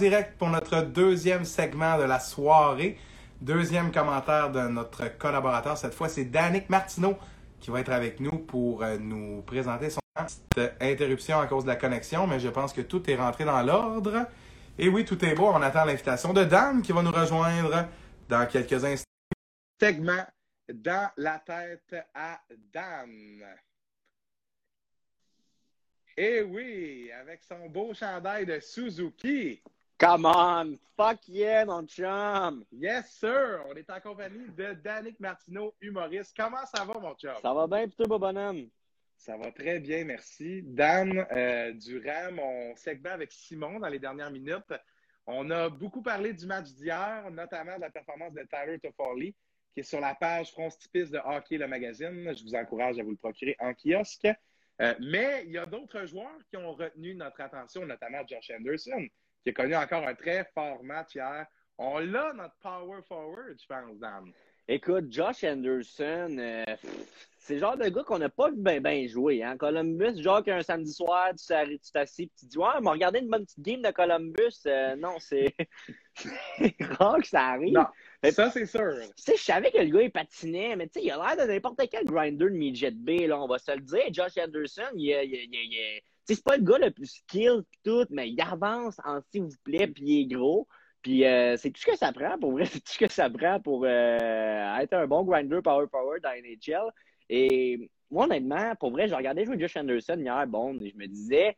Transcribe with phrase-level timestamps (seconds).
[0.00, 2.98] direct pour notre deuxième segment de la soirée.
[3.42, 5.76] Deuxième commentaire de notre collaborateur.
[5.76, 7.18] Cette fois, c'est Danick Martineau
[7.60, 10.00] qui va être avec nous pour euh, nous présenter son
[10.80, 14.26] interruption à cause de la connexion, mais je pense que tout est rentré dans l'ordre.
[14.78, 15.48] Et oui, tout est beau.
[15.48, 17.86] On attend l'invitation de Dan qui va nous rejoindre
[18.26, 19.04] dans quelques instants.
[19.78, 20.24] Segment
[20.72, 22.40] dans la tête à
[22.72, 23.44] Dan.
[26.16, 29.62] Et oui, avec son beau chandail de Suzuki.
[30.00, 30.78] Come on!
[30.96, 32.64] Fuck yeah, mon chum!
[32.72, 33.62] Yes, sir!
[33.68, 36.34] On est en compagnie de Danick Martineau, humoriste.
[36.34, 37.34] Comment ça va, mon chum?
[37.42, 38.70] Ça va bien, plutôt, beau bonhomme?
[39.18, 40.62] Ça va très bien, merci.
[40.62, 44.72] Dan, euh, durant mon segment avec Simon dans les dernières minutes,
[45.26, 49.34] on a beaucoup parlé du match d'hier, notamment de la performance de Tyler Toffoli,
[49.74, 52.34] qui est sur la page frontispice de Hockey, le magazine.
[52.34, 54.28] Je vous encourage à vous le procurer en kiosque.
[54.80, 59.06] Euh, mais il y a d'autres joueurs qui ont retenu notre attention, notamment Josh Anderson,
[59.42, 61.46] qui a connu encore un très fort match hier.
[61.78, 64.32] On l'a, notre power forward, je pense, Dan.
[64.68, 66.64] Écoute, Josh Anderson, euh,
[67.38, 69.42] c'est le genre de gars qu'on n'a pas vu bien ben jouer.
[69.42, 69.56] Hein?
[69.56, 73.44] Columbus, genre qu'un samedi soir, tu t'assis et tu dis Ouais, mais regardez une bonne
[73.44, 74.60] petite game de Columbus.
[74.66, 75.56] Euh, non, c'est
[77.00, 77.72] rare que ça arrive.
[77.74, 77.86] Non,
[78.30, 78.94] ça, c'est sûr.
[79.16, 81.44] Tu sais, je savais que le gars, il patinait, mais tu sais, il a l'air
[81.44, 84.04] de n'importe quel grinder de midget B, là, on va se le dire.
[84.12, 88.40] Josh Anderson, il, il, il, c'est pas le gars le plus skill tout, mais il
[88.40, 90.66] avance en s'il vous plaît, puis il est gros.
[91.02, 93.30] Puis euh, c'est tout ce que ça prend, pour vrai, c'est tout ce que ça
[93.30, 96.90] prend pour euh, être un bon grinder power power dans NHL.
[97.28, 101.06] Et moi, honnêtement, pour vrai, j'ai regardé jouer Josh Anderson hier, bon, et je me
[101.06, 101.56] disais,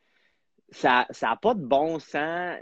[0.70, 2.58] ça n'a pas de bon sens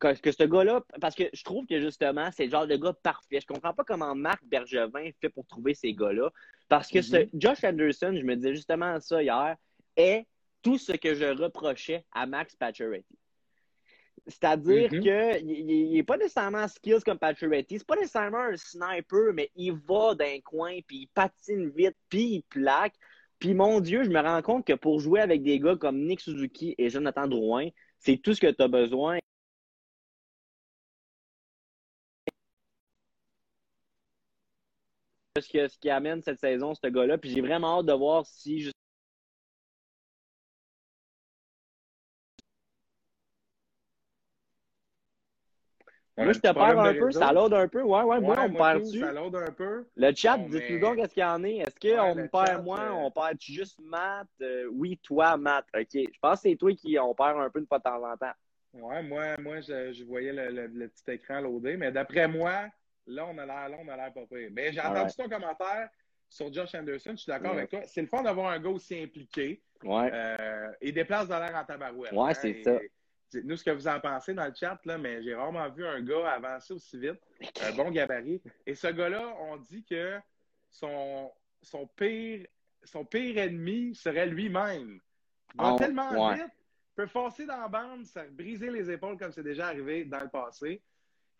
[0.00, 2.92] que, que ce gars-là, parce que je trouve que justement, c'est le genre de gars
[3.02, 3.40] parfait.
[3.40, 6.30] Je comprends pas comment Marc Bergevin fait pour trouver ces gars-là.
[6.68, 7.30] Parce que ce mm-hmm.
[7.34, 9.56] Josh Anderson, je me disais justement ça hier,
[9.96, 10.26] est
[10.62, 13.18] tout ce que je reprochais à Max Pacioretty.
[14.26, 15.38] C'est-à-dire mm-hmm.
[15.38, 20.14] qu'il n'est pas nécessairement skills comme Pacioretty, c'est pas nécessairement un sniper, mais il va
[20.14, 22.94] d'un coin, puis il patine vite, puis il plaque.
[23.38, 26.20] Puis mon Dieu, je me rends compte que pour jouer avec des gars comme Nick
[26.20, 27.68] Suzuki et Jonathan Drouin,
[27.98, 29.18] c'est tout ce que tu as besoin.
[35.36, 37.18] Ce, ce qui amène cette saison, ce gars-là.
[37.18, 38.70] Puis j'ai vraiment hâte de voir si
[46.16, 47.82] moi, je te perds un peu, ça load un peu.
[47.82, 49.00] Ouais, ouais, moi, on me perd dessus.
[49.00, 49.86] Ça un peu.
[49.96, 51.56] Le chat, dites-nous donc qu'est-ce qu'il y en est.
[51.56, 54.28] Est-ce qu'on me perd moi, euh, on perd juste Matt?
[54.42, 55.64] Euh, oui, toi, Matt.
[55.74, 55.86] OK.
[55.92, 58.16] Je pense que c'est toi qui on perd un peu de pas de temps en
[58.16, 58.32] temps.
[58.74, 62.68] Ouais, moi, moi je, je voyais le, le, petit écran loadé, mais d'après moi,
[63.06, 64.48] là, on a l'air là, on a l'air pas pire.
[64.52, 65.90] Mais j'ai entendu ton commentaire
[66.28, 67.80] sur Josh Anderson, je suis d'accord avec toi.
[67.84, 69.62] C'est le fun d'avoir un gars aussi impliqué.
[69.84, 70.10] Ouais.
[70.12, 72.12] Euh, et déplace de l'air en tabarouette.
[72.12, 72.78] Ouais, hein, c'est ça.
[73.32, 76.02] Dites-nous ce que vous en pensez dans le chat, là, mais j'ai rarement vu un
[76.02, 77.20] gars avancer aussi vite,
[77.62, 78.42] un bon gabarit.
[78.66, 80.18] Et ce gars-là, on dit que
[80.70, 81.32] son,
[81.62, 82.46] son, pire,
[82.84, 85.00] son pire ennemi serait lui-même.
[85.54, 86.52] Il va oh, tellement vite,
[86.94, 90.82] peut forcer dans la bande, briser les épaules comme c'est déjà arrivé dans le passé.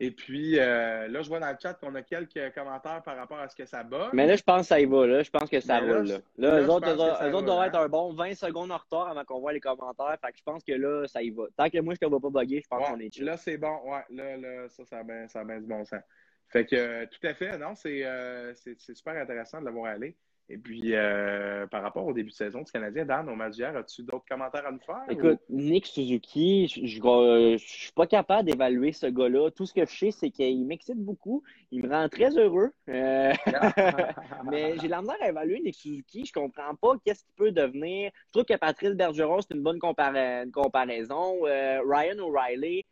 [0.00, 3.38] Et puis, euh, là, je vois dans le chat qu'on a quelques commentaires par rapport
[3.38, 4.10] à ce que ça bat.
[4.12, 5.06] Mais là, je pense que ça y va.
[5.06, 5.22] Là.
[5.22, 6.02] Je pense que ça va.
[6.02, 9.52] Là, là, eux autres, doivent être un bon 20 secondes en retard avant qu'on voit
[9.52, 10.16] les commentaires.
[10.20, 11.44] Fait que je pense que là, ça y va.
[11.56, 13.24] Tant que moi, je ne te vois pas bugger, je pense qu'on est chill.
[13.24, 13.78] Là, c'est bon.
[13.84, 16.00] Ouais, là, là, ça, ça a bien, ça du bon sens.
[16.48, 17.56] Fait que, euh, tout à fait.
[17.56, 20.16] Non, euh, c'est super intéressant de l'avoir allé.
[20.52, 24.02] Et puis, euh, par rapport au début de saison du Canadien, Dan, au match as-tu
[24.02, 25.00] d'autres commentaires à nous faire?
[25.08, 29.50] Écoute, Nick Suzuki, je ne suis pas capable d'évaluer ce gars-là.
[29.50, 31.42] Tout ce que je sais, c'est qu'il m'excite beaucoup.
[31.70, 32.70] Il me rend très heureux.
[32.90, 33.32] Euh,
[34.50, 36.26] mais j'ai la misère à évaluer Nick Suzuki.
[36.26, 38.10] Je comprends pas qu'est-ce qu'il peut devenir.
[38.26, 41.46] Je trouve que Patrice Bergeron, c'est une bonne comparaison.
[41.46, 42.84] Euh, Ryan O'Reilly,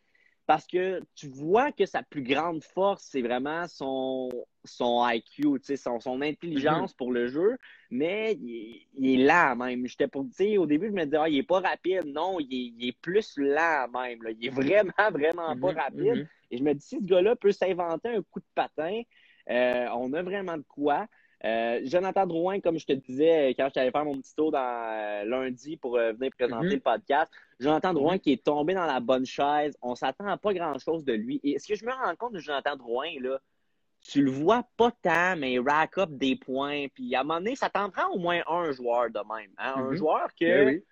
[0.51, 4.31] parce que tu vois que sa plus grande force, c'est vraiment son,
[4.65, 6.97] son IQ, son, son intelligence mhm.
[6.97, 7.57] pour le jeu,
[7.89, 9.87] mais il, est lent même.
[9.87, 12.07] J'étais pour au début, je me disais, ah, il est pas rapide.
[12.07, 14.19] Non, il est, plus lent même.
[14.41, 16.17] Il est vraiment, vraiment pas mhm, rapide.
[16.17, 16.29] Mhm.
[16.51, 19.03] Et je me dis, si ce gars-là peut s'inventer un coup de patin,
[19.51, 21.07] euh, on a vraiment de quoi.
[21.45, 24.59] Euh, Jonathan Drouin, comme je te disais quand je t'allais faire mon petit tour dans,
[24.61, 29.25] euh, lundi pour venir présenter le podcast, Jonathan Drouin qui est tombé dans la bonne
[29.25, 31.41] chaise, on s'attend à pas grand-chose de lui.
[31.43, 33.39] Et ce que je me rends compte de Jonathan Drouin, là,
[34.03, 36.87] tu le vois pas tant, mais il rack up des points.
[36.95, 39.51] Puis à un moment donné, ça t'en prend au moins un joueur de même.
[39.59, 39.75] Hein?
[39.77, 39.97] Un mhm.
[39.97, 40.83] joueur que ben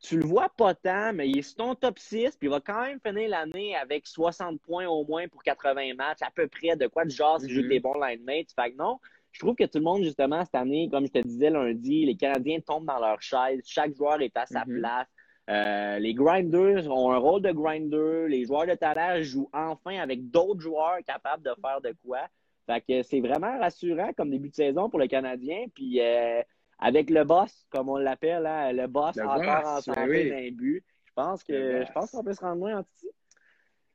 [0.00, 2.60] tu le vois pas tant, mais il est sur ton top 6, puis il va
[2.60, 6.76] quand même finir l'année avec 60 points au moins pour 80 matchs, à peu près
[6.76, 7.68] de quoi de genre si joue mhm.
[7.68, 8.52] des bons line mates.
[8.54, 9.00] Fait que non,
[9.32, 12.16] je trouve que tout le monde, justement, cette année, comme je te disais lundi, les
[12.16, 13.60] Canadiens tombent dans leur chaise.
[13.64, 14.80] Chaque joueur est à sa mhm.
[14.80, 15.06] place.
[15.50, 18.26] Euh, les grinders ont un rôle de grinder.
[18.28, 22.20] Les joueurs de talent jouent enfin avec d'autres joueurs capables de faire de quoi.
[22.66, 25.64] Fait que c'est vraiment rassurant comme début de saison pour le Canadien.
[25.74, 26.42] Puis euh,
[26.78, 30.84] avec le boss, comme on l'appelle, hein, le boss encore en santé d'un but.
[31.06, 33.10] Je pense que je pense qu'on peut se rendre loin en petit.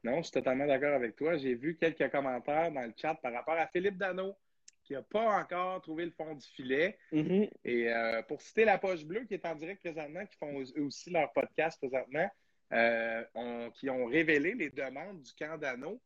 [0.03, 1.37] Non, je suis totalement d'accord avec toi.
[1.37, 4.35] J'ai vu quelques commentaires dans le chat par rapport à Philippe Dano,
[4.83, 6.97] qui n'a pas encore trouvé le fond du filet.
[7.11, 7.49] Mm-hmm.
[7.63, 11.09] Et euh, pour citer la poche bleue qui est en direct présentement, qui font aussi
[11.09, 12.29] leur podcast présentement,
[12.73, 16.01] euh, qui ont révélé les demandes du camp Dano,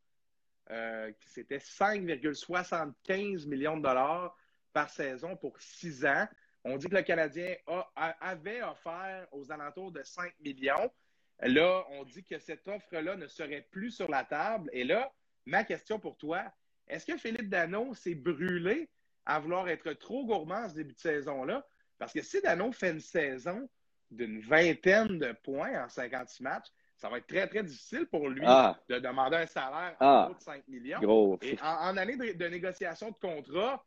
[0.70, 4.36] euh, qui c'était 5,75 millions de dollars
[4.74, 6.28] par saison pour six ans.
[6.64, 7.56] On dit que le Canadien
[7.96, 10.92] avait offert aux alentours de 5 millions.
[11.40, 14.70] Là, on dit que cette offre-là ne serait plus sur la table.
[14.74, 15.14] Et là,
[15.46, 16.44] ma question pour toi,
[16.88, 18.90] est-ce que Philippe Dano s'est brûlé
[19.26, 21.66] à vouloir être trop gourmand ce début de saison-là?
[21.98, 23.68] Parce que si Dano fait une saison
[24.10, 28.44] d'une vingtaine de points en 56 matchs, ça va être très, très difficile pour lui
[28.46, 28.78] ah.
[28.90, 30.32] de demander un salaire ah.
[30.34, 31.38] de 5 millions.
[31.42, 33.84] Et en, année de, négociation de contrat,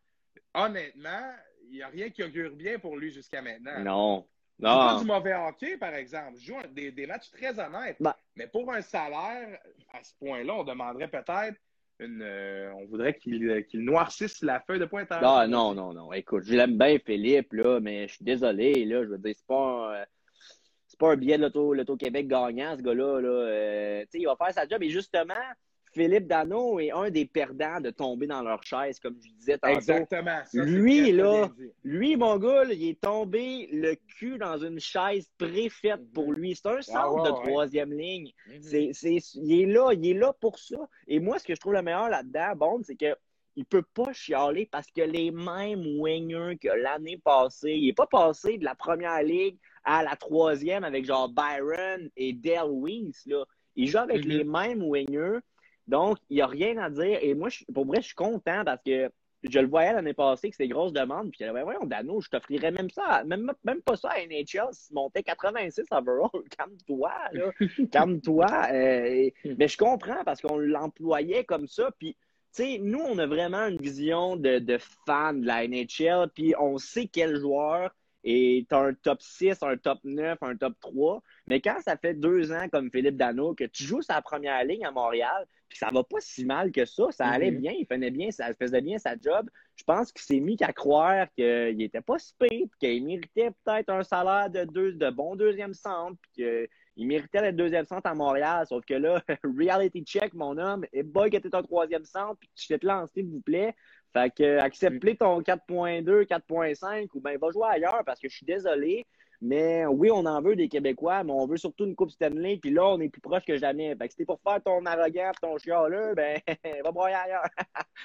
[0.55, 1.33] honnêtement,
[1.65, 3.81] il n'y a rien qui augure bien pour lui jusqu'à maintenant.
[3.81, 4.29] Non.
[4.59, 6.37] C'est pas du mauvais hockey, par exemple.
[6.39, 7.97] Je joue des, des matchs très honnêtes.
[7.99, 8.17] Bah.
[8.37, 9.59] Mais pour un salaire,
[9.93, 11.59] à ce point-là, on demanderait peut-être
[12.01, 15.23] Euh, on voudrait qu'il noircisse la feuille de pointage.
[15.23, 16.13] Ah, non, non, non.
[16.13, 18.85] Écoute, je l'aime bien, Philippe, là, mais je suis désolé.
[18.85, 20.01] Là, je veux dire, c'est pas.
[20.01, 20.05] Un,
[21.01, 23.21] pas un billet de l'Auto-Québec gagnant, ce gars-là.
[23.21, 23.29] Là.
[23.29, 24.83] Euh, il va faire sa job.
[24.83, 25.35] Et justement,
[25.93, 29.75] Philippe Dano est un des perdants de tomber dans leur chaise, comme je disais tantôt.
[29.75, 30.41] Exactement.
[30.53, 31.51] lui, là,
[31.83, 36.55] lui, mon gars, il est tombé le cul dans une chaise préfaite pour lui.
[36.55, 38.31] C'est un centre de troisième ligne.
[38.47, 38.93] Mhm.
[38.93, 40.79] c'est, il est là, il est là pour ça.
[41.09, 43.17] Et moi, ce que je trouve le meilleur là-dedans, bon, c'est que
[43.57, 48.07] il peut pas chialer parce que les mêmes wingers que l'année passée, il n'est pas
[48.07, 53.45] passé de la première ligue à la troisième avec genre Byron et Dale Weiss, là.
[53.77, 54.31] Il joue avec mhm.
[54.31, 55.39] les mêmes wingers.
[55.91, 57.19] Donc, il n'y a rien à dire.
[57.21, 59.11] Et moi, pour vrai, je suis content parce que
[59.43, 61.31] je le voyais l'année passée que c'était grosse demande.
[61.31, 64.89] Puis disais, voyons, Dano, je t'offrirais même ça, même, même pas ça à NHL si
[64.89, 66.31] tu montais 86 overall.
[66.57, 67.51] Calme-toi, là.
[67.91, 68.47] Calme-toi.
[68.73, 71.91] Euh, mais je comprends parce qu'on l'employait comme ça.
[71.99, 72.17] Puis,
[72.55, 76.31] tu sais, nous, on a vraiment une vision de, de fan de la NHL.
[76.33, 77.93] Puis, on sait quel joueur
[78.23, 81.23] est un top 6, un top 9, un top 3.
[81.49, 84.85] Mais quand ça fait deux ans, comme Philippe Dano, que tu joues sa première ligne
[84.85, 87.61] à Montréal, puis ça va pas si mal que ça, ça allait mhm.
[87.61, 89.49] bien, il faisait bien, ça faisait bien sa job.
[89.77, 93.89] Je pense qu'il s'est mis qu'à croire qu'il était pas si pire, qu'il méritait peut-être
[93.89, 98.15] un salaire de deux, de bon deuxième centre, puis qu'il méritait d'être deuxième centre à
[98.15, 98.67] Montréal.
[98.67, 102.51] Sauf que là, reality check, mon homme, et boy, que t'es un troisième centre, puis
[102.57, 103.75] tu t'es lancé, s'il vous plaît.
[104.13, 108.47] Fait que accepte ton 4.2, 4.5 ou bien va jouer ailleurs parce que je suis
[108.47, 109.07] désolé.
[109.43, 112.59] Mais oui, on en veut des Québécois, mais on veut surtout une Coupe Stanley.
[112.59, 113.97] Puis là, on est plus proche que jamais.
[113.97, 116.39] Fait que si pour faire ton arrogant ton chialeux, ben,
[116.85, 117.49] va broyer ailleurs.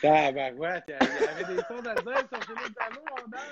[0.03, 3.01] ah, ben ouais, il y avait des sons dire sur Philippe Dano,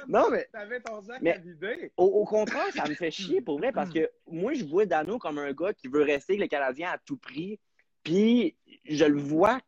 [0.07, 0.47] Non, mais.
[0.53, 3.89] T'avais ton sac mais, à Au, au, contraire, ça me fait chier pour vrai parce
[3.89, 6.97] que moi, je vois Dano comme un gars qui veut rester avec le Canadien à
[6.97, 7.59] tout prix.
[8.03, 9.59] Puis je le vois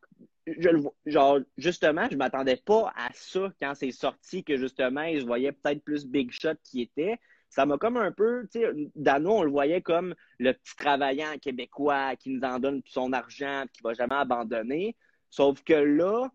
[0.47, 5.21] je le genre justement, je m'attendais pas à ça quand c'est sorti que justement, il
[5.21, 7.19] se voyait peut-être plus big shot qui était
[7.55, 11.37] ça m'a comme un peu, tu sais, Dano, on le voyait comme le petit travaillant
[11.41, 14.97] québécois qui nous en donne son argent, qui va jamais abandonner.
[15.29, 16.27] Sauf que là,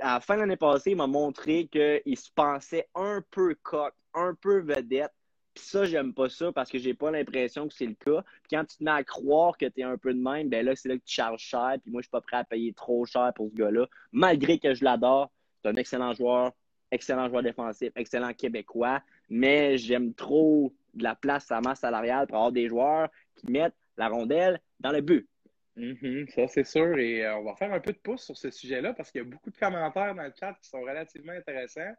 [0.00, 3.94] à la fin de l'année passée, il m'a montré qu'il se pensait un peu coq,
[4.12, 5.12] un peu vedette.
[5.54, 8.24] Puis ça, j'aime pas ça parce que j'ai pas l'impression que c'est le cas.
[8.42, 10.66] Puis quand tu te mets à croire que tu es un peu de même, ben
[10.66, 11.76] là, c'est là que tu charges cher.
[11.80, 13.86] Puis moi, je suis pas prêt à payer trop cher pour ce gars-là.
[14.10, 15.30] Malgré que je l'adore,
[15.62, 16.50] c'est un excellent joueur,
[16.90, 19.00] excellent joueur défensif, excellent québécois
[19.30, 23.76] mais j'aime trop de la place à masse salariale pour avoir des joueurs qui mettent
[23.96, 25.28] la rondelle dans le but.
[25.76, 26.98] Mm-hmm, ça, c'est sûr.
[26.98, 29.24] Et euh, on va faire un peu de pouce sur ce sujet-là parce qu'il y
[29.24, 31.94] a beaucoup de commentaires dans le chat qui sont relativement intéressants.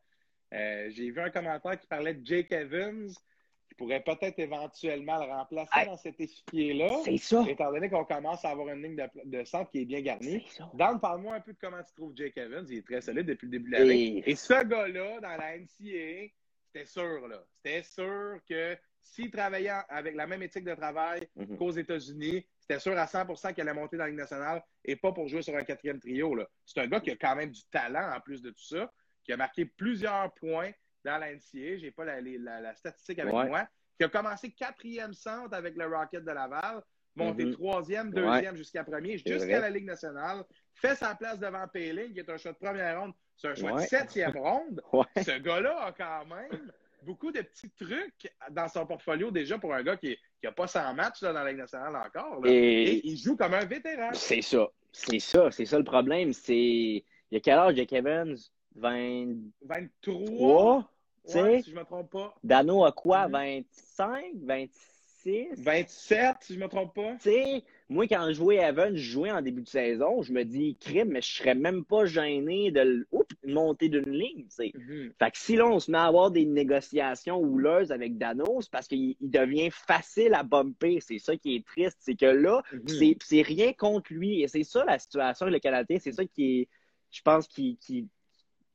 [0.53, 5.31] Euh, j'ai vu un commentaire qui parlait de Jake Evans, qui pourrait peut-être éventuellement le
[5.31, 6.89] remplacer dans cet échiquier-là.
[7.05, 7.45] C'est ça.
[7.47, 10.45] Étant donné qu'on commence à avoir une ligne de, centre qui est bien garnie.
[10.73, 12.65] Dan, parle-moi un peu de comment tu trouves Jake Evans.
[12.69, 14.17] Il est très solide depuis le début de l'année.
[14.25, 14.31] Et...
[14.31, 16.33] Et ce gars-là, dans la NCAA,
[16.73, 17.43] c'était sûr, là.
[17.57, 21.57] C'était sûr que s'il travaillait avec la même éthique de travail mhm.
[21.57, 25.11] qu'aux États-Unis, c'était sûr à 100% qu'il allait monter dans la Ligue nationale et pas
[25.11, 26.37] pour jouer sur un quatrième trio.
[26.65, 28.91] C'est un gars qui a quand même du talent en plus de tout ça,
[29.23, 30.71] qui a marqué plusieurs points
[31.03, 31.77] dans la NCA.
[31.77, 33.67] Je n'ai pas la, statistique avec moi.
[33.97, 36.81] Qui a commencé quatrième centre avec le Rocket de Laval,
[37.15, 37.53] monté mhm.
[37.53, 42.29] troisième, deuxième jusqu'à premier, jusqu'à la Ligue nationale, fait sa place devant Payling, qui est
[42.29, 44.81] un choix de première ronde c'est un choix de septième ronde.
[45.17, 46.71] Ce gars-là a quand même
[47.03, 50.93] beaucoup de petits trucs dans son portfolio déjà pour un gars qui n'a pas 100
[50.93, 52.45] matchs dans la Ligue nationale encore.
[52.45, 53.05] Et...
[53.07, 54.09] il joue comme un vétéran.
[54.13, 54.67] C'est ça.
[54.91, 55.51] C'est ça.
[55.51, 56.33] C'est ça le problème.
[56.33, 56.53] C'est.
[56.53, 58.35] Il y a quel âge, Jake Evans?
[58.75, 59.35] 20...
[59.61, 60.91] 23?
[61.25, 62.35] si je ne me trompe pas.
[62.43, 63.27] Dano a quoi?
[63.27, 64.35] 25?
[64.43, 64.90] 26?
[65.25, 67.13] 27, si je ne me trompe pas.
[67.15, 70.43] Tu sais, moi, quand je jouais Evan, je jouais en début de saison, je me
[70.43, 73.05] dis, crime, mais je serais même pas gêné de
[73.45, 74.71] monter d'une ligne, tu sais.
[74.75, 75.11] Mm-hmm.
[75.19, 78.87] Fait que si là, on se met à avoir des négociations houleuses avec Danos, parce
[78.87, 80.99] qu'il devient facile à bumper.
[81.01, 81.97] C'est ça qui est triste.
[81.99, 83.17] C'est que là, mm-hmm.
[83.23, 84.41] c'est rien contre lui.
[84.41, 85.97] Et c'est ça la situation avec le Canadien.
[85.99, 86.69] C'est ça qui est,
[87.11, 88.07] je pense, qui, qui,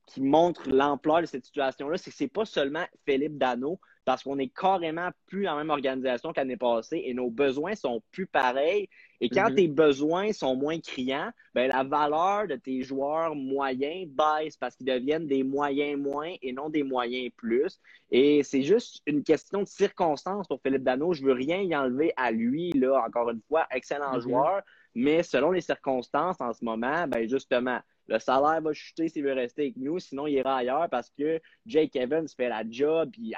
[0.06, 1.96] qui montre l'ampleur de cette situation-là.
[1.98, 5.70] C'est que c'est pas seulement Philippe Dano, parce qu'on est carrément plus dans la même
[5.70, 8.88] organisation qu'année passée et nos besoins sont plus pareils.
[9.20, 9.54] Et quand mm-hmm.
[9.56, 14.86] tes besoins sont moins criants, ben, la valeur de tes joueurs moyens baisse parce qu'ils
[14.86, 17.80] deviennent des moyens moins et non des moyens plus.
[18.12, 21.12] Et c'est juste une question de circonstance pour Philippe Dano.
[21.12, 24.22] Je veux rien y enlever à lui, là, encore une fois, excellent mm-hmm.
[24.22, 24.62] joueur.
[24.94, 29.32] Mais selon les circonstances en ce moment, ben justement, le salaire va chuter s'il veut
[29.32, 33.34] rester avec nous, sinon il ira ailleurs parce que Jake Evans fait la job, puis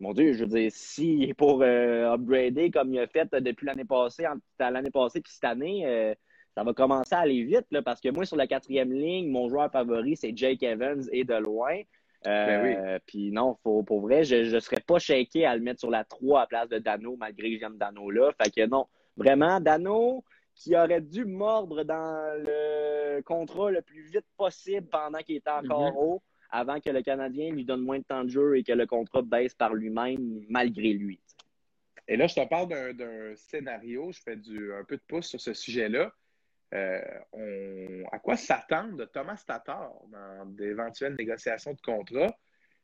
[0.00, 3.66] mon Dieu, je veux dire, s'il est pour euh, upgrader comme il a fait depuis
[3.66, 4.24] l'année passée,
[4.58, 6.14] l'année passée puis cette année, euh,
[6.54, 9.48] ça va commencer à aller vite là, parce que moi, sur la quatrième ligne, mon
[9.48, 11.80] joueur favori, c'est Jake Evans et de loin.
[12.26, 15.80] Euh, ben puis non, faut, pour vrai, je ne serais pas shaké à le mettre
[15.80, 18.32] sur la 3 à place de Dano, malgré que j'aime Dano là.
[18.42, 18.86] Fait que non,
[19.16, 20.24] vraiment, Dano,
[20.54, 25.92] qui aurait dû mordre dans le contrat le plus vite possible pendant qu'il était encore
[25.92, 25.98] mm-hmm.
[25.98, 26.22] haut
[26.56, 29.20] avant que le Canadien lui donne moins de temps de jeu et que le contrat
[29.20, 31.20] baisse par lui-même malgré lui.
[32.08, 35.40] Et là, je te parle d'un scénario, je fais du, un peu de pouce sur
[35.40, 36.10] ce sujet-là.
[36.72, 42.34] Euh, à quoi s'attendre de Thomas Tatar dans d'éventuelles négociations de contrat?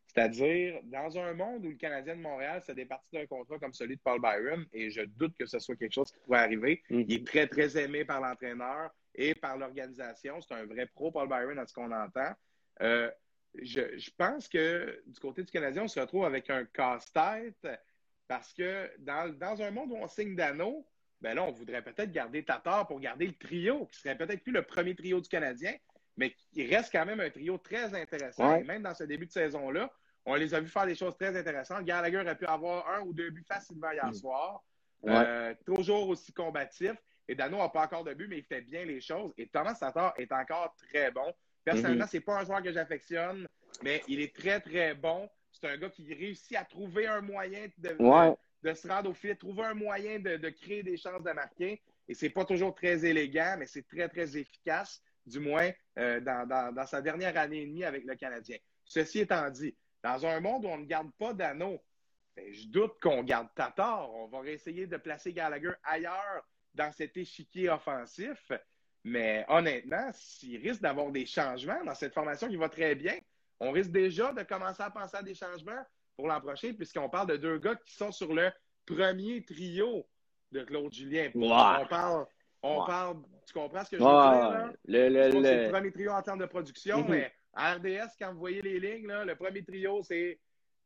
[0.06, 3.96] C'est-à-dire, dans un monde où le Canadien de Montréal s'est départi d'un contrat comme celui
[3.96, 7.04] de Paul Byron, et je doute que ce soit quelque chose qui pourrait arriver, mm-hmm.
[7.08, 10.40] il est très, très aimé par l'entraîneur et par l'organisation.
[10.42, 12.32] C'est un vrai pro, Paul Byron, à ce qu'on entend.
[12.82, 13.10] Euh,
[13.60, 17.66] je, pense que du côté du Canadien, on se retrouve avec un casse-tête
[18.28, 20.86] parce que dans, un monde où on signe Dano,
[21.20, 24.52] ben là, on voudrait peut-être garder Tatar pour garder le trio, qui serait peut-être plus
[24.52, 25.74] le premier trio du Canadien,
[26.16, 28.56] mais qui reste quand même un trio très intéressant.
[28.56, 29.92] Et même dans ce début de saison-là,
[30.24, 31.84] on les a vus faire des choses très intéressantes.
[31.84, 34.14] Gallagher aurait pu avoir un ou deux buts facilement hier mm.
[34.14, 34.64] soir.
[35.06, 36.92] Euh, toujours aussi combatif.
[37.28, 39.32] Et Dano n'a pas encore de but, mais il fait bien les choses.
[39.36, 41.32] Et Thomas Tatar est encore très bon.
[41.64, 42.10] Personnellement, mhm.
[42.10, 43.46] c'est pas un joueur que j'affectionne,
[43.82, 45.28] mais il est très, très bon.
[45.52, 47.90] C'est un gars qui réussit à trouver un moyen de,
[48.62, 51.82] de, se rendre au filet, trouver un moyen de, de, créer des chances de marquer.
[52.08, 56.48] Et c'est pas toujours très élégant, mais c'est très, très efficace, du moins euh, dans,
[56.48, 58.56] dans, dans, sa dernière année et demie avec le Canadien.
[58.84, 61.80] Ceci étant dit, dans un monde où on ne garde pas d'anneau,
[62.34, 64.10] ben, je doute qu'on garde Tatar.
[64.10, 68.50] On va essayer de placer Gallagher ailleurs dans cet échiquier offensif.
[69.04, 73.16] Mais honnêtement, s'il risque d'avoir des changements dans cette formation qui va très bien,
[73.58, 75.84] on risque déjà de commencer à penser à des changements
[76.16, 78.50] pour l'an prochain, puisqu'on parle de deux gars qui sont sur le
[78.86, 80.06] premier trio
[80.50, 81.30] de Claude Julien.
[81.34, 82.26] On parle,
[82.62, 84.72] on parle, tu comprends ce que je veux dire?
[84.84, 87.10] Le, C'est le premier trio en termes de production, mm-hmm.
[87.10, 90.38] mais à RDS, quand vous voyez les lignes, le premier trio, c'est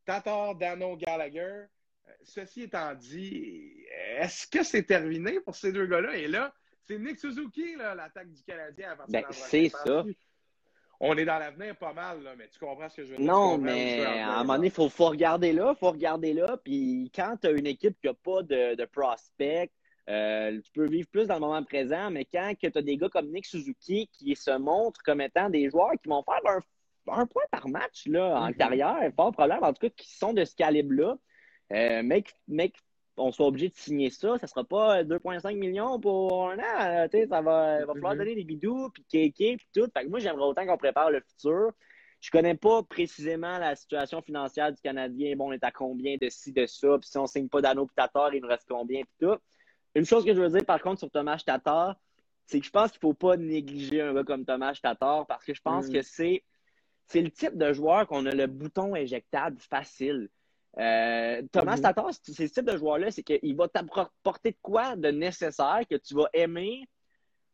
[0.04, 1.40] Tatar, Dano, Gallagher.
[2.08, 3.84] Euh, ceci étant dit,
[4.16, 6.16] est-ce que c'est terminé pour ces deux gars-là?
[6.16, 6.54] Et là,
[6.86, 10.04] c'est Nick Suzuki, l'attaque du Canadien avant ben, C'est ça.
[10.98, 13.26] On est dans l'avenir pas mal, là, mais tu comprends ce que je veux dire?
[13.26, 16.56] Non, mais à un moment donné, il faut, faut, regarder là, il faut regarder là.
[16.64, 19.70] Puis quand tu as une équipe qui n'a pas de, de prospect,
[20.08, 23.08] euh, tu peux vivre plus dans le moment présent, mais quand tu as des gars
[23.08, 26.60] comme Nick Suzuki qui se montrent comme étant des joueurs qui vont faire
[27.08, 28.56] un, point par match là, en mm-hmm.
[28.56, 31.16] carrière, pas de problème, en tout cas, qui sont de ce calibre-là,
[31.72, 32.74] euh, mec, mec
[33.16, 37.08] on soit obligé de signer ça, ça sera pas 2,5 millions pour un an.
[37.10, 38.18] Ça va, va falloir mm-hmm.
[38.18, 39.88] donner des bidous, puis kéké, puis tout.
[39.92, 41.72] Fait que moi, j'aimerais autant qu'on prépare le futur.
[42.20, 45.36] Je connais pas précisément la situation financière du Canadien.
[45.36, 47.88] Bon, on est à combien de ci, de ça, puis si on signe pas d'anneau
[47.94, 49.38] Tatar, il nous reste combien, puis tout.
[49.94, 51.96] Une chose que je veux dire, par contre, sur Thomas Tatar,
[52.46, 55.54] c'est que je pense qu'il faut pas négliger un gars comme Thomas Tatar parce que
[55.54, 55.92] je pense mm.
[55.92, 56.44] que c'est
[57.08, 60.28] c'est le type de joueur qu'on a le bouton éjectable facile.
[60.78, 61.82] Euh, Thomas mhm.
[61.82, 65.96] Tatar, c'est ce type de joueur-là, c'est qu'il va t'apporter de quoi de nécessaire que
[65.96, 66.86] tu vas aimer,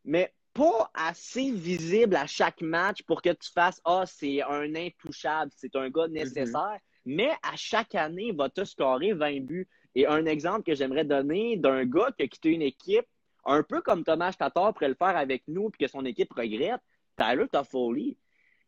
[0.04, 5.50] mais pas assez visible à chaque match pour que tu fasses Ah, c'est un intouchable,
[5.56, 6.78] c'est un gars nécessaire.
[7.04, 7.14] Mhm.
[7.16, 9.68] Mais à chaque année, il va te scorer 20 buts.
[9.94, 13.06] Et un exemple que j'aimerais donner d'un gars qui a quitté une équipe,
[13.44, 16.80] un peu comme Thomas Tatar pourrait le faire avec nous, puis que son équipe regrette,
[17.16, 18.16] Tyler Toffoli.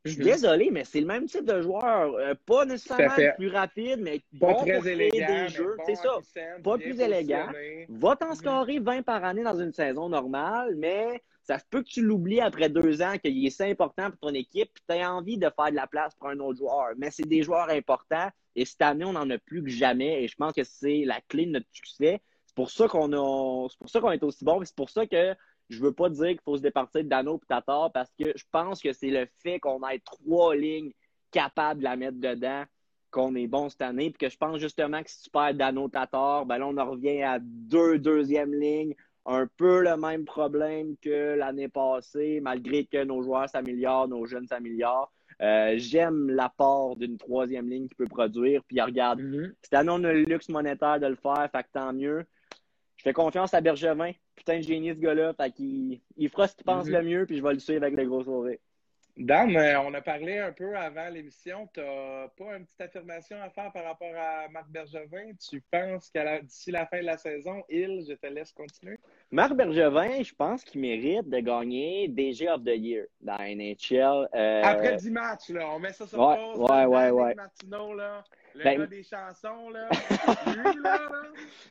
[0.04, 2.14] Je suis désolé, mais c'est le même type de joueur.
[2.14, 5.76] Euh, pas nécessairement le plus rapide, mais pas bon très élégant, des jeux.
[5.86, 6.18] c'est ça.
[6.62, 7.48] Pas plus élégant.
[7.88, 11.88] Va t'en scorer 20 par année dans une saison normale, mais ça se peut que
[11.88, 15.12] tu l'oublies après deux ans qu'il est si important pour ton équipe, puis tu as
[15.12, 16.88] envie de faire de la place pour un autre joueur.
[16.96, 20.28] Mais c'est des joueurs importants, et cette année, on en a plus que jamais, et
[20.28, 22.20] je pense que c'est la clé de notre succès.
[22.46, 25.06] C'est pour ça qu'on a, c'est pour ça qu'on est aussi bon, c'est pour ça
[25.06, 25.34] que
[25.70, 28.44] je veux pas dire qu'il faut se départir de Dano et Tatar parce que je
[28.50, 30.92] pense que c'est le fait qu'on ait trois lignes
[31.30, 32.64] capables de la mettre dedans
[33.10, 34.10] qu'on est bon cette année.
[34.10, 36.90] Puis que je pense justement que si tu perds Dano Tatar, ben là, on en
[36.90, 38.94] revient à deux deuxièmes lignes.
[39.26, 44.46] Un peu le même problème que l'année passée, malgré que nos joueurs s'améliorent, nos jeunes
[44.46, 45.10] s'améliorent.
[45.40, 48.62] Euh, j'aime l'apport d'une troisième ligne qui peut produire.
[48.64, 49.52] Puis regarde, mm-hmm.
[49.62, 52.24] cette année, on a le luxe monétaire de le faire, fait que tant mieux.
[52.96, 54.12] Je fais confiance à Bergevin.
[54.36, 55.32] Putain de génie, ce gars-là.
[55.34, 56.92] Fait qu'il il fera ce qu'il pense mhm.
[56.92, 58.58] le mieux, puis je vais le suivre avec le gros sourire.
[59.16, 61.68] Dan, euh, on a parlé un peu avant l'émission.
[61.72, 65.32] Tu n'as pas une petite affirmation à faire par rapport à Marc Bergevin?
[65.38, 68.98] Tu penses qu'à d'ici la fin de la saison, il, je te laisse continuer?
[69.30, 74.28] Marc Bergevin, je pense qu'il mérite de gagner DG of the Year dans NHL.
[74.34, 76.68] Euh, Après 10 matchs, là, on met ça sur ouais, pause.
[76.68, 77.34] Ouais, ouais, ouais.
[77.36, 78.24] Martino, là.
[78.56, 78.78] Le ben...
[78.80, 79.88] gars des chansons, là.
[80.46, 81.22] Lui, là, là.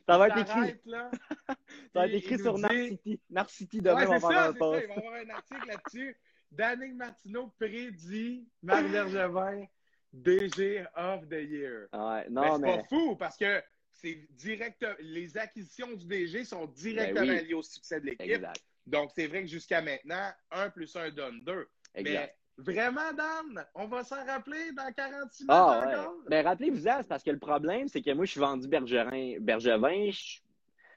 [0.08, 0.80] Ça va être écrit.
[0.86, 1.10] Là,
[1.48, 1.54] ça
[1.94, 3.20] va être écrit sur Narcity.
[3.28, 6.16] Narcity demain, ouais, on va faire un Il va y avoir un article là-dessus.
[6.56, 9.66] Danick Martineau prédit Marc Bergevin
[10.12, 11.88] DG of the Year.
[11.92, 12.70] Ouais, non, mais.
[12.70, 14.84] C'est pas fou parce que c'est direct.
[15.00, 18.46] Les acquisitions du DG sont directement ben liées au succès de l'équipe.
[18.86, 21.68] Donc, c'est vrai que jusqu'à maintenant, 1 plus 1 donne 2.
[21.94, 22.36] Exact.
[22.56, 26.14] Vraiment, Dan, on va s'en rappeler dans 46 minutes ah, encore?
[26.28, 30.10] Ben, rappelez-vous ça, parce que le problème, c'est que moi, je suis vendu Bergerin, Bergevin.
[30.10, 30.42] Tu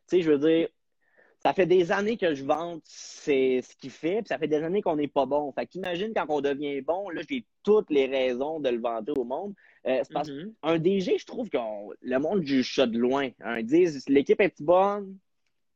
[0.05, 0.69] sais, je veux dire,
[1.39, 4.63] ça fait des années que je vante c'est ce qu'il fait, puis ça fait des
[4.63, 5.51] années qu'on n'est pas bon.
[5.51, 9.23] Fait qu'imagine quand on devient bon, là, j'ai toutes les raisons de le vanter au
[9.23, 9.53] monde.
[9.85, 10.53] Euh, c'est parce mm-hmm.
[10.61, 11.57] qu'un DG, je trouve que
[12.01, 13.29] le monde juge ça de loin.
[13.41, 15.17] Un disent l'équipe est bonne,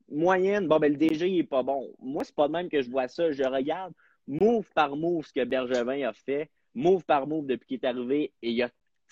[0.09, 1.93] moyenne, bon, ben le DG, il est pas bon.
[1.99, 3.31] Moi, c'est pas de même que je vois ça.
[3.31, 3.93] Je regarde
[4.27, 8.33] move par move ce que Bergevin a fait, move par move depuis qu'il est arrivé,
[8.41, 8.69] et il y a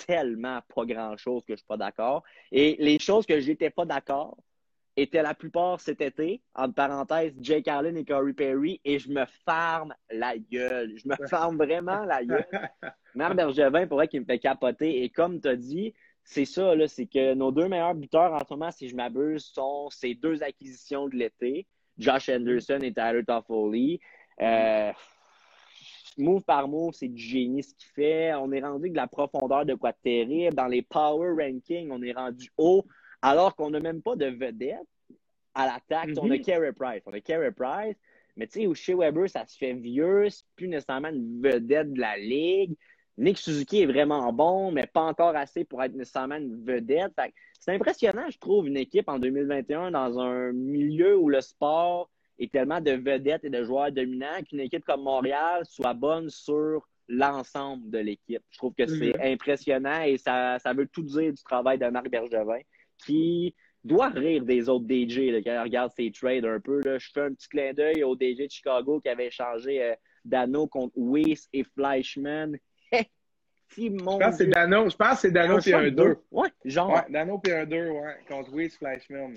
[0.08, 2.24] tellement pas grand-chose que je suis pas d'accord.
[2.52, 4.38] Et les choses que j'étais pas d'accord
[5.02, 9.26] étaient la plupart cet été, entre parenthèses, Jake Allen et Corey Perry, et je me
[9.46, 10.94] farme la gueule.
[10.98, 12.46] Je me farme vraiment la gueule.
[13.16, 15.04] Marc Bergevin, pourrait qu'il me fait capoter.
[15.04, 18.40] Et comme tu as dit, c'est ça, là, c'est que nos deux meilleurs buteurs en
[18.40, 21.66] ce moment, si je m'abuse, sont ces deux acquisitions de l'été,
[21.98, 24.00] Josh Anderson et Tyler Toffoli.
[24.42, 24.92] Euh,
[26.18, 28.34] move par move, c'est du génie ce qu'il fait.
[28.36, 30.56] On est rendu de la profondeur de quoi de terrible.
[30.56, 32.86] Dans les power rankings, on est rendu haut,
[33.22, 34.88] alors qu'on n'a même pas de vedette
[35.54, 36.10] à l'attaque.
[36.18, 36.42] On a mhm.
[36.42, 37.04] Carey Price.
[37.06, 37.96] On a Carey Price.
[38.36, 40.30] Mais tu sais, au chez Weber, ça se fait vieux.
[40.30, 42.76] C'est plus nécessairement une vedette de la ligue.
[43.18, 47.12] Nick Suzuki est vraiment bon, mais pas encore assez pour être nécessairement une vedette.
[47.60, 52.48] C'est impressionnant, je trouve, une équipe en 2021 dans un milieu où le sport et
[52.48, 57.90] tellement de vedettes et de joueurs dominants qu'une équipe comme Montréal soit bonne sur l'ensemble
[57.90, 58.42] de l'équipe.
[58.52, 59.34] Je trouve que c'est mhm.
[59.34, 62.62] impressionnant et ça, ça veut tout dire du travail de Marc Bergevin
[63.06, 66.82] qui doit rire des autres DJ là, quand il regarde ses trades un peu.
[66.84, 66.98] Là.
[66.98, 70.68] Je fais un petit clin d'œil au DJ de Chicago qui avait échangé euh, Dano
[70.68, 72.58] contre Weiss et Fleischmann.
[72.92, 74.90] je pense que c'est Dano.
[74.90, 76.18] Je pense que c'est Dano et un 2.
[76.32, 76.94] Ouais, genre.
[76.94, 79.36] Ouais, Dano et un 2, ouais, contre Weiss Fleischmann.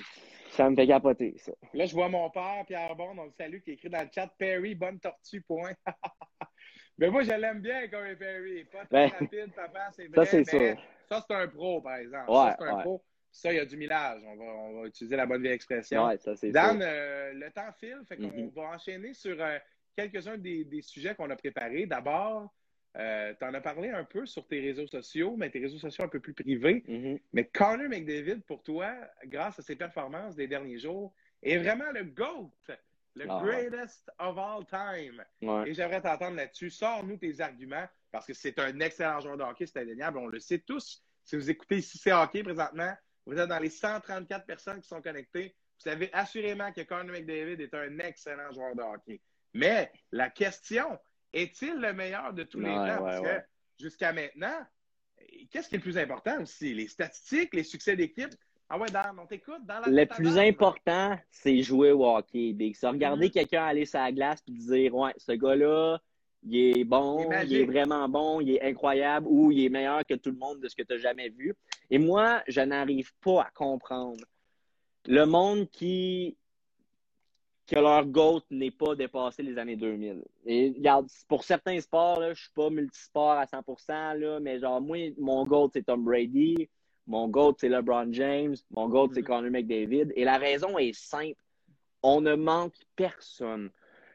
[0.51, 1.53] Ça me fait capoter, ça.
[1.73, 4.29] Là, je vois mon père, Pierre Bond, on le salue, qui écrit dans le chat
[4.37, 5.73] Perry, bonne tortue, point.
[6.99, 8.65] mais moi, je l'aime bien comme Perry.
[8.65, 10.27] Pas très ben, rapide, papa, c'est vrai.
[10.27, 10.77] Ça, c'est.
[11.09, 12.31] Ça, c'est un pro, par exemple.
[12.31, 13.03] Ouais, ça, c'est un pro.
[13.33, 14.23] Ça, il y a du millage.
[14.27, 16.07] On va, on va utiliser la bonne vieille expression.
[16.07, 18.53] Ouais, ça, c'est Dan, euh, le temps file, fait qu'on mm-hmm.
[18.53, 19.59] va enchaîner sur euh,
[19.97, 21.87] quelques-uns des, des, sujets qu'on a préparés.
[21.87, 22.53] D'abord,
[22.99, 26.05] euh, tu en as parlé un peu sur tes réseaux sociaux, mais tes réseaux sociaux
[26.05, 26.85] un peu plus privés.
[26.87, 27.21] Mm-hmm.
[27.33, 32.05] Mais Connor McDavid, pour toi, grâce à ses performances des derniers jours, est vraiment le
[32.05, 32.53] GOAT,
[33.15, 35.25] le ah, greatest of all time.
[35.67, 36.69] Et j'aimerais t'entendre là-dessus.
[36.69, 40.19] Sors-nous tes arguments, parce que c'est un excellent joueur de hockey, c'est indéniable.
[40.19, 41.03] On le sait tous.
[41.25, 42.93] Si vous écoutez ici, c'est hockey présentement,
[43.27, 45.55] vous êtes dans les 134 personnes qui sont connectées.
[45.79, 49.21] Vous savez assurément que Connor McDavid est un excellent joueur de hockey.
[49.55, 50.99] Mais la question,
[51.33, 52.99] est-il le meilleur de tous les temps?
[52.99, 53.43] Parce que
[53.79, 54.67] jusqu'à maintenant,
[55.51, 56.75] qu'est-ce qui est le plus important aussi?
[56.75, 58.35] Les statistiques, les succès d'équipe?
[58.69, 62.75] Ah ouais, Dan, on t'écoute dans la Le plus important, c'est jouer au hockey, Big.
[62.75, 63.33] C'est regarder mm-hmm.
[63.33, 66.01] quelqu'un aller sur la glace et dire Ouais, ce gars-là,
[66.45, 70.15] il est bon, il est, vraiment bon, il est incroyable ou il est meilleur que
[70.15, 71.55] tout le monde de ce que tu as jamais vu.
[71.91, 74.25] Et moi, je n'arrive pas à comprendre
[75.07, 76.37] le monde qui
[77.67, 80.23] que leur GOAT n'est pas dépassé les années 2000.
[80.45, 84.81] Et regarde, pour certains sports, là, je suis pas multisport à 100%, là, mais genre,
[84.81, 86.69] moi, mon GOAT, c'est Tom Brady.
[87.07, 88.57] Mon GOAT, c'est LeBron James.
[88.71, 89.25] Mon GOAT, c'est mm-hmm.
[89.25, 90.13] Connor McDavid.
[90.17, 91.41] Et la raison est simple.
[92.03, 93.71] On ne manque personne.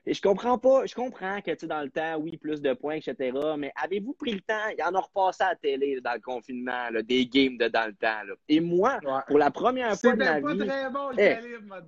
[0.09, 2.73] Et je comprends pas, je comprends que, tu sais, dans le temps, oui, plus de
[2.73, 3.37] points, etc.
[3.57, 4.53] Mais avez-vous pris le temps?
[4.71, 7.67] Il y en a repassé à la télé dans le confinement, là, des games de
[7.67, 8.23] dans le temps.
[8.25, 8.33] Là.
[8.47, 10.59] Et moi, pour la première fois de ma pas vie.
[10.59, 11.85] très bon, le calibre,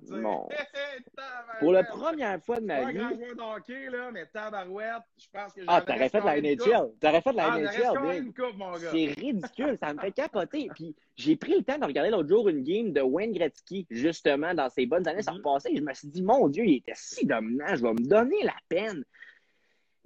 [1.60, 2.98] pour la première fois de ma vie.
[2.98, 6.26] Pas un grand joueur d'hockey, là, mais tabarouette, je pense que Ah, t'aurais fait de
[6.26, 6.90] la NHL.
[7.00, 8.82] T'aurais fait de la ah, NHL.
[8.90, 10.68] C'est ridicule, ça me fait capoter.
[10.74, 14.52] Puis j'ai pris le temps de regarder l'autre jour une game de Wayne Gretzky, justement,
[14.52, 15.36] dans ses bonnes années, ça mm-hmm.
[15.36, 15.72] repassait.
[15.72, 18.42] Et je me suis dit, mon Dieu, il était si dominant, je vais me donner
[18.42, 19.04] la peine.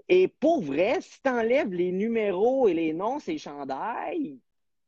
[0.09, 4.39] Et pour vrai, si tu enlèves les numéros et les noms, ces chandails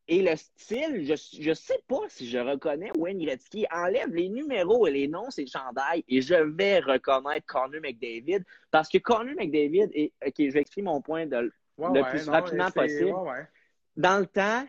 [0.08, 3.66] et le style, je ne sais pas si je reconnais Wayne Gretzky.
[3.72, 8.88] Enlève les numéros et les noms, ces chandails, et je vais reconnaître Connor McDavid parce
[8.88, 13.14] que Connor McDavid, et OK, je vais expliquer mon point de, le plus rapidement possible.
[13.96, 14.64] Dans le temps,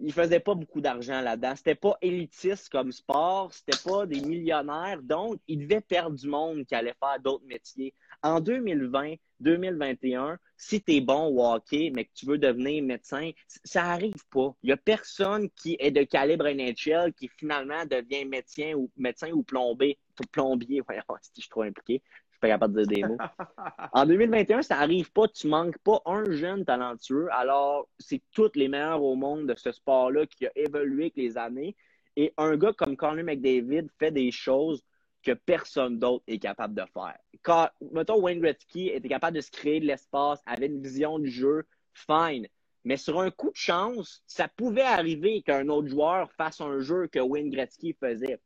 [0.00, 1.54] il faisait pas beaucoup d'argent là-dedans.
[1.56, 6.64] C'était pas élitiste comme sport, c'était pas des millionnaires, donc il devait perdre du monde
[6.66, 7.94] qui allait faire d'autres métiers.
[8.22, 13.30] En 2020, 2021, si tu es bon au hockey, mais que tu veux devenir médecin,
[13.64, 14.54] ça arrive pas.
[14.62, 19.30] Il y a personne qui est de calibre NHL qui finalement devient médecin ou médecin
[19.32, 19.98] ou plombier.
[20.32, 22.02] Plombier, voyons, si je suis trop impliqué
[22.44, 23.18] pas capable de dire des mots.
[23.92, 27.28] en 2021, ça n'arrive pas, tu manques pas un jeune talentueux.
[27.32, 31.38] Alors, c'est tous les meilleurs au monde de ce sport-là qui a évolué avec les
[31.38, 31.74] années.
[32.16, 34.84] Et un gars comme Connor McDavid fait des choses
[35.22, 37.18] que personne d'autre est capable de faire.
[37.42, 41.30] Quand, mettons, Wayne Gretzky était capable de se créer de l'espace, avait une vision du
[41.30, 42.46] jeu, fine.
[42.84, 47.06] Mais sur un coup de chance, ça pouvait arriver qu'un autre joueur fasse un jeu
[47.06, 48.38] que Wayne Gretzky faisait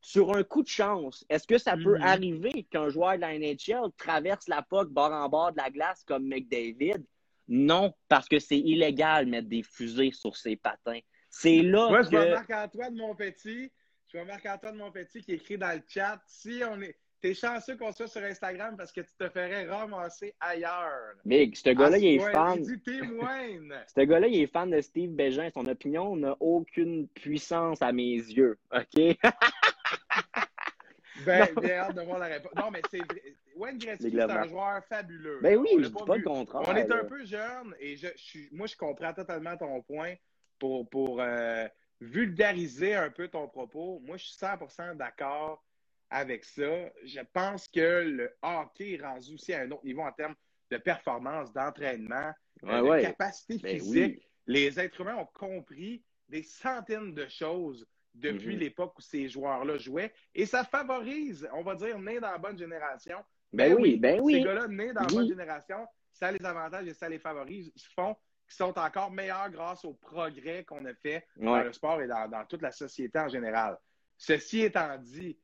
[0.00, 2.02] sur un coup de chance, est-ce que ça peut mm-hmm.
[2.02, 6.04] arriver qu'un joueur de la NHL traverse la POC bord en bord de la glace
[6.04, 7.04] comme McDavid?
[7.48, 11.00] Non, parce que c'est illégal de mettre des fusées sur ses patins.
[11.28, 12.04] C'est là Moi, que...
[12.04, 13.72] je vois Marc-Antoine Monpetit,
[14.08, 16.96] je vois Marc-Antoine Monpetit qui écrit dans le chat, si on est...
[17.20, 21.12] T'es chanceux qu'on soit sur Instagram parce que tu te ferais ramasser ailleurs.
[21.26, 22.64] Mais ce gars-là, il est fan.
[23.94, 25.50] ce gars-là, il est fan de Steve Bégin.
[25.52, 28.58] Son opinion n'a aucune puissance à mes yeux.
[28.72, 29.18] OK?
[31.26, 32.52] ben, j'ai hâte de voir la réponse.
[32.56, 33.36] Non, mais c'est vrai.
[33.56, 35.40] Wayne Gretzky, c'est un joueur fabuleux.
[35.42, 36.62] Ben oui, je dis pas le contraire.
[36.66, 38.08] On est un peu jeune et je,
[38.52, 40.14] moi, je comprends totalement ton point
[40.58, 41.66] pour, pour euh,
[42.00, 44.00] vulgariser un peu ton propos.
[44.04, 45.62] Moi, je suis 100% d'accord
[46.10, 46.90] avec ça.
[47.04, 50.34] Je pense que le hockey est rendu aussi à un autre niveau en termes
[50.70, 52.32] de performance, d'entraînement,
[52.64, 54.22] euh, de capacité ben physique.
[54.46, 58.60] Les êtres humains ont compris des centaines de choses depuis mhm.
[58.60, 60.12] l'époque où ces joueurs-là jouaient.
[60.34, 63.18] Et ça favorise, on va dire, nés dans la bonne génération.
[63.52, 64.34] Ben, ben oui, ben oui.
[64.34, 67.72] Ces gars-là, nés dans la bonne génération, ça les avantage et ça les favorise.
[67.74, 68.14] Ils font
[68.46, 72.44] qu'ils sont encore meilleurs grâce au progrès qu'on a fait dans le sport et dans,
[72.48, 73.78] toute la société en général.
[74.16, 75.38] Ceci étant dit,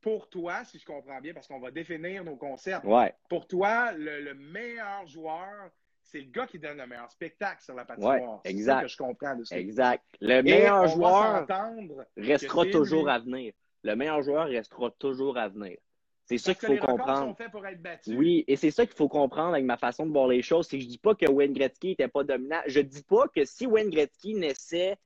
[0.00, 2.86] pour toi, si je comprends bien, parce qu'on va définir nos concepts,
[3.28, 5.70] pour toi, le meilleur joueur
[6.06, 8.40] c'est le gars qui donne le meilleur spectacle sur la patinoire.
[8.44, 9.58] c'est ça que je comprends de ça.
[9.58, 10.04] Exact.
[10.20, 11.46] Le meilleur joueur
[12.16, 13.52] restera toujours à venir.
[13.82, 15.76] Le meilleur joueur restera toujours à venir.
[16.24, 17.28] C'est ça qu'il faut comprendre.
[17.28, 18.14] Sont faits pour être battus.
[18.16, 20.66] Oui, et c'est ça qu'il faut comprendre avec ma façon de voir les choses.
[20.66, 22.60] C'est que je dis pas que Wayne Gretzky n'était pas dominant.
[22.66, 24.96] Je dis pas que si Wayne Gretzky naissait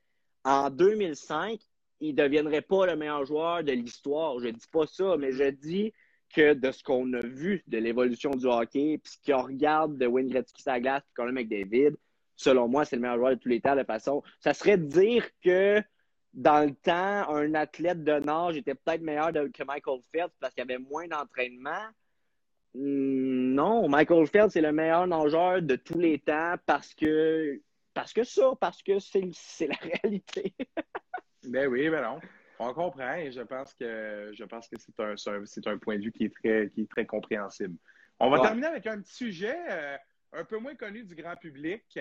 [0.45, 1.61] en 2005,
[2.01, 4.41] il deviendrait pas le meilleur joueur de l'histoire.
[4.41, 5.93] Je dis pas ça, mais je dis
[6.35, 10.07] que de ce qu'on a vu de l'évolution du hockey, puis ce qu'on regarde de
[10.07, 11.97] Wayne Gretzky sa glace, puis Colin McDavid,
[12.37, 14.23] selon moi, c'est le meilleur joueur de tous les temps de façon.
[14.41, 15.83] Ça serait de dire que
[16.33, 20.65] dans le temps, un athlète de nage était peut-être meilleur que Michael Phelps parce qu'il
[20.65, 21.87] y avait moins d'entraînement.
[22.75, 27.61] Hmm, non, Michael Phelps c'est le meilleur nageur de tous les temps parce que
[27.95, 30.55] parce que ça, parce que c'est la réalité.
[31.43, 32.21] ben oui, ben non.
[32.63, 36.13] On comprend et je pense que je pense que c'est un, un point de vue
[36.13, 37.75] qui est très, qui est très compréhensible.
[38.19, 39.97] On va terminer avec un petit sujet euh,
[40.35, 41.99] un peu moins connu du grand public.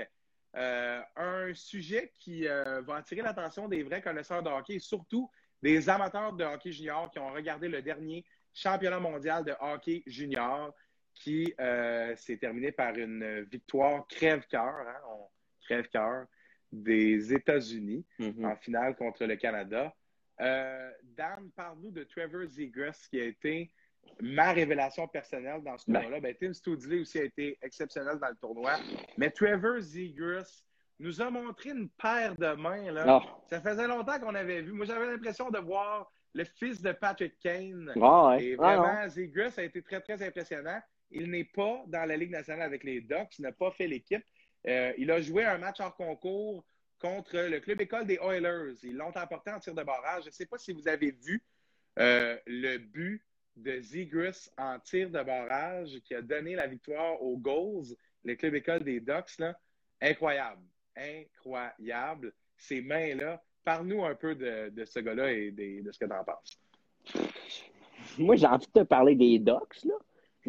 [0.57, 5.31] Euh, un sujet qui euh, va attirer l'attention des vrais connaisseurs de hockey et surtout
[5.63, 10.75] des amateurs de hockey junior qui ont regardé le dernier championnat mondial de hockey junior
[11.15, 11.53] qui
[12.15, 15.17] s'est terminé par une victoire crève-cœur, hein,
[15.61, 16.25] crève-cœur
[16.71, 18.45] des États-Unis mm-hmm.
[18.45, 19.93] en finale contre le Canada.
[20.41, 23.71] Euh, Dan, parle-nous de Trevor Zegras, qui a été
[24.21, 26.01] ma révélation personnelle dans ce ben.
[26.01, 26.21] tournoi-là.
[26.21, 28.77] Ben, Tim Studley aussi a été exceptionnel dans le tournoi.
[29.17, 30.63] Mais Trevor Zegras
[30.99, 32.91] nous a montré une paire de mains.
[32.91, 33.21] Là.
[33.49, 34.71] Ça faisait longtemps qu'on avait vu.
[34.71, 37.91] Moi, j'avais l'impression de voir le fils de Patrick Kane.
[38.01, 38.43] Ah ouais.
[38.43, 40.79] Et Ah vraiment, Zegras a été très, très impressionnant.
[41.11, 44.23] Il n'est pas dans la Ligue nationale avec les Ducks, il n'a pas fait l'équipe.
[44.67, 46.63] Euh, il a joué un match hors concours
[46.99, 48.75] contre le club école des Oilers.
[48.83, 50.23] Ils l'ont emporté en tir de barrage.
[50.23, 51.41] Je ne sais pas si vous avez vu
[51.97, 53.23] euh, le but
[53.55, 58.55] de Zegras en tir de barrage qui a donné la victoire aux Goals, le club
[58.55, 59.37] école des Ducks.
[59.39, 59.57] Là.
[60.01, 60.63] Incroyable.
[60.95, 62.33] Incroyable.
[62.57, 63.41] Ces mains-là.
[63.63, 66.59] Parle-nous un peu de, de ce gars-là et de, de ce que tu en penses.
[68.17, 69.95] Moi, j'ai envie de te parler des Ducks, là.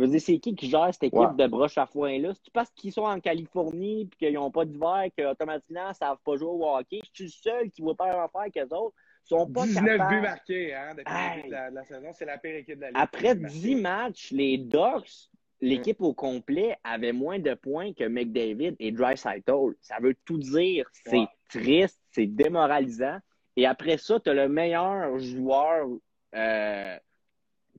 [0.00, 1.34] Je veux dire, c'est qui qui gère cette équipe Ouais.
[1.36, 2.32] de broche à foin-là?
[2.32, 6.18] C'est-tu parce qu'ils sont en Californie et qu'ils n'ont pas d'hiver qu'automatiquement, ils ne savent
[6.24, 7.00] pas jouer au hockey?
[7.04, 8.94] Je suis le seul qui voit pas leur affaire qu'eux autres.
[9.26, 10.14] Ils sont pas 19 capables.
[10.14, 11.36] buts marqués hein, depuis le Hey.
[11.36, 12.08] début de la, de la saison.
[12.14, 12.96] C'est la pire équipe de la Ligue.
[12.98, 13.58] Après Marqués.
[13.58, 15.28] 10 matchs, les Ducks,
[15.60, 19.74] l'équipe au complet, avait moins de points que McDavid et Dreisaitl.
[19.82, 20.86] Ça veut tout dire.
[20.92, 21.26] C'est Ouais.
[21.50, 23.18] triste, c'est démoralisant.
[23.56, 25.86] Et après ça, tu as le meilleur joueur
[26.34, 26.96] euh,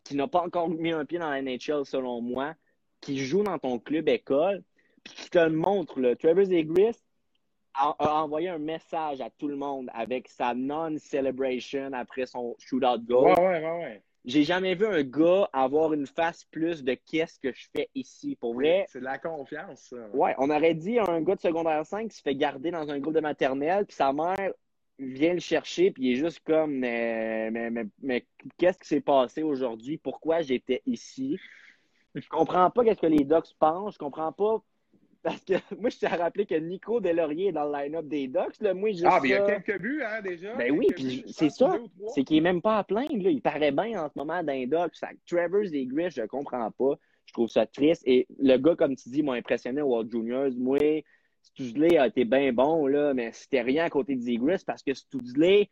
[0.03, 2.53] qui n'a pas encore mis un pied dans la NHL, selon moi,
[3.01, 4.63] qui joue dans ton club école,
[5.03, 5.99] puis qui te le montre.
[5.99, 6.15] Là.
[6.15, 6.99] Trevor Zegras
[7.73, 12.99] a, a envoyé un message à tout le monde avec sa non-celebration après son shootout
[13.05, 13.25] goal.
[13.27, 14.03] Ouais, ouais, ouais, ouais.
[14.23, 18.35] J'ai jamais vu un gars avoir une face plus de qu'est-ce que je fais ici.
[18.35, 19.95] Pour vrai, C'est de la confiance, ça.
[20.13, 22.99] ouais, on aurait dit un gars de secondaire 5 qui se fait garder dans un
[22.99, 24.51] groupe de maternelle, puis sa mère
[25.01, 28.25] vient le chercher, puis il est juste comme, mais, mais, mais, mais
[28.57, 29.97] qu'est-ce qui s'est passé aujourd'hui?
[29.97, 31.39] Pourquoi j'étais ici?
[32.15, 33.93] Je comprends pas qu'est-ce que les Ducks pensent.
[33.93, 34.61] Je comprends pas.
[35.23, 38.59] Parce que moi, je t'ai rappelé que Nico Delaurier est dans le line-up des Ducks.
[38.59, 38.73] Là.
[38.73, 40.55] Moi, juste Ah, mais il y a quelques buts, hein, déjà.
[40.55, 41.79] ben oui, puis c'est pense, ça.
[42.13, 43.23] C'est qu'il est même pas à plaindre.
[43.23, 43.29] Là.
[43.29, 44.97] Il paraît bien en ce moment d'un Ducks.
[44.97, 46.95] Fait que Trevor Zegras, je comprends pas.
[47.25, 48.03] Je trouve ça triste.
[48.05, 50.51] Et le gars, comme tu dis, m'a impressionné au World Juniors.
[50.57, 51.03] Moi,
[51.43, 54.93] Studley a été bien bon, là, mais c'était rien à côté de Zegras parce que
[54.93, 55.69] Studley,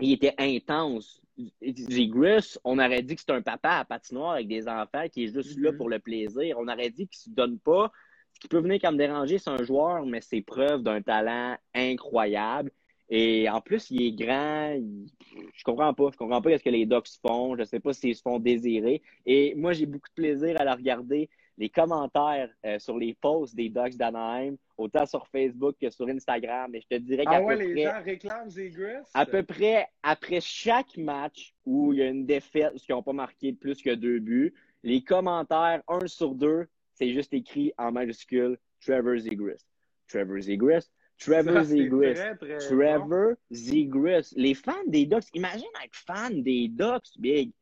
[0.00, 1.20] il était intense.
[1.62, 5.32] Zegras, on aurait dit que c'est un papa à patinoire avec des enfants qui est
[5.32, 5.76] juste là Mhm.
[5.76, 6.56] pour le plaisir.
[6.58, 7.92] On aurait dit qu'il se donne pas.
[8.32, 12.70] Ce qui peut venir comme déranger, c'est un joueur, mais c'est preuve d'un talent incroyable.
[13.10, 14.72] Et en plus, il est grand.
[14.74, 15.06] il-
[15.54, 16.10] Je comprends pas.
[16.12, 17.56] Je comprends pas ce que les Ducks font.
[17.56, 19.02] Je sais pas s'ils se font désirer.
[19.24, 21.28] Et moi, j'ai beaucoup de plaisir à la regarder.
[21.56, 26.72] Les commentaires euh, sur les posts des Ducks d'Anaheim, autant sur Facebook que sur Instagram.
[26.74, 28.50] Et je te dirais qu'à Ah ouais, peu les près, gens réclament
[29.14, 33.12] à peu près après chaque match où il y a une défaite, qui n'ont pas
[33.12, 38.56] marqué plus que deux buts, les commentaires, un sur deux, c'est juste écrit en majuscule
[38.80, 39.64] Trevor Zegras.
[40.08, 40.88] Trevor Zegras.
[41.18, 42.14] Trevor bon.
[42.58, 44.32] Trevor Zegras.
[44.36, 47.52] Les fans des Ducks, imagine être fan des Ducks, Big.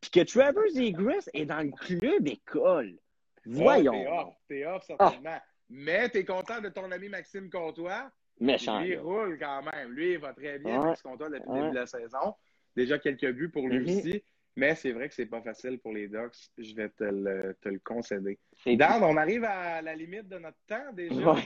[0.00, 2.96] Puis que Trevor Zegras est dans le club école.
[3.44, 4.04] Voyons.
[4.10, 5.10] Oh, t'es off, t'es off, Ah.
[5.10, 5.38] certainement.
[5.70, 8.10] Mais t'es content de ton ami Maxime Comtois?
[8.40, 8.80] Méchant.
[8.80, 9.90] Lui, il roule quand même.
[9.92, 10.82] Lui, il va très bien.
[10.82, 12.34] Max Comtois, depuis le début de la saison.
[12.76, 13.98] Déjà quelques buts pour lui Mhm.
[13.98, 14.22] aussi.
[14.56, 16.36] Mais c'est vrai que c'est pas facile pour les Ducks.
[16.56, 18.38] Je vais te le, te le concéder.
[18.66, 21.32] Dan, on arrive à la limite de notre temps déjà.
[21.32, 21.42] Ouais.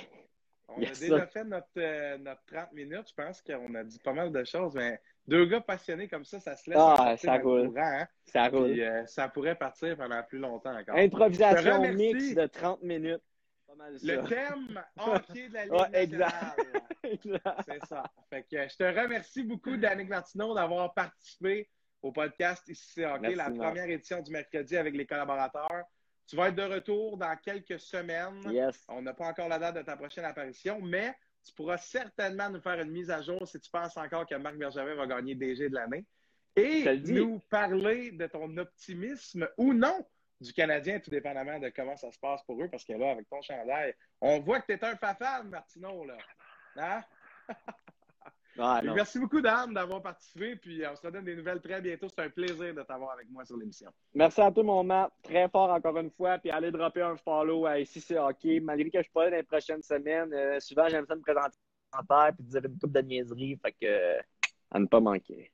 [0.68, 3.08] On Yes, a déjà fait notre, euh, notre 30 minutes.
[3.08, 4.74] Je pense qu'on a dit pas mal de choses.
[4.74, 7.68] Mais deux gars passionnés comme ça, ça se laisse Ah, ça roule.
[7.68, 8.08] courant, hein.
[8.24, 8.70] Ça roule.
[8.72, 10.96] Puis, euh, ça pourrait partir pendant plus longtemps encore.
[10.96, 13.22] Improvisation mix de 30 minutes.
[13.66, 14.06] Pas mal ça.
[14.06, 16.56] Le thème hockey de la Ligue Ouais, nationale.
[17.66, 18.04] C'est ça.
[18.30, 21.68] Fait que je te remercie beaucoup, Danick Martineau, d'avoir participé
[22.00, 25.84] au podcast Ici c'est hockey, Merci, la première édition du mercredi avec les collaborateurs.
[26.26, 28.40] Tu vas être de retour dans quelques semaines.
[28.50, 28.84] yes.
[28.88, 32.60] On n'a pas encore la date de ta prochaine apparition, mais tu pourras certainement nous
[32.60, 35.68] faire une mise à jour si tu penses encore que Marc Bergevin va gagner DG
[35.68, 36.04] de l'année.
[36.54, 40.06] Et nous parler de ton optimisme ou non
[40.40, 43.28] du Canadien, tout dépendamment de comment ça se passe pour eux, parce que là, avec
[43.28, 46.18] ton chandail, on voit que tu es un fafan, Martineau, là.
[46.76, 47.02] Hein?
[48.58, 48.80] Ah.
[48.82, 52.08] Merci beaucoup, Dan, d'avoir participé, puis on se redonne des nouvelles très bientôt.
[52.08, 53.90] C'est un plaisir de t'avoir avec moi sur l'émission.
[54.14, 55.10] Merci à toi, mon Matt.
[55.22, 56.38] Très fort encore une fois.
[56.38, 58.60] Puis allez dropper un follow à Ici c'est hockey.
[58.60, 61.22] Malgré que je suis pas là dans les prochaines semaines, euh, souvent j'aime ça me
[61.22, 61.56] présenter
[61.92, 63.58] en terre puis dire une coupe de niaiseries.
[63.62, 64.20] Fait que euh,
[64.70, 65.50] à ne pas manquer.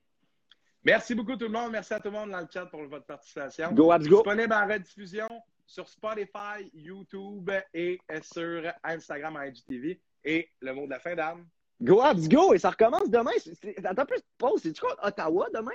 [0.84, 1.72] Merci beaucoup, tout le monde.
[1.72, 3.72] Merci à tout le monde dans le chat pour votre participation.
[3.72, 4.22] Go, let's go!
[4.22, 5.28] Disponible en rediffusion
[5.66, 10.00] sur Spotify, YouTube et sur Instagram en IGTV.
[10.24, 11.44] Et le mot de la fin, Dan?
[11.80, 12.54] Go, let's go!
[12.54, 13.30] Et ça recommence demain.
[13.84, 14.62] Attends un peu, pause.
[14.62, 15.70] C'est-tu contre Ottawa demain?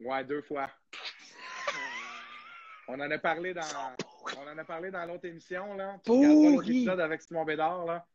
[0.00, 0.70] Ouais, deux fois.
[2.88, 3.62] On en a parlé dans,
[4.36, 5.98] on en a parlé dans l'autre émission, là.
[6.04, 8.06] Tu l'autre épisode avec Simon Bédard, là.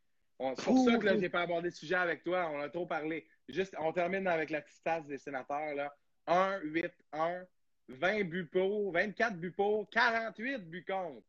[0.56, 2.50] C'est pour ça que là, j'ai pas abordé le sujet avec toi.
[2.54, 3.28] On a trop parlé.
[3.48, 5.94] Juste, on termine avec la petite tasse des sénateurs, là.
[6.28, 7.42] 1, 8, 1,
[7.90, 11.24] 20 buts pour, 24 buts pour, 48 buts contre.